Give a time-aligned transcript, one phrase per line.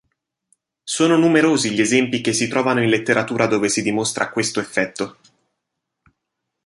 [0.81, 5.17] Sono numerosi gli esempi che si trovano in letteratura dove si dimostra questo effetto.